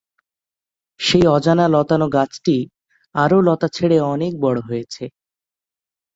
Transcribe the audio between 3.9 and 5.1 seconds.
অনেক বড় হয়েছে।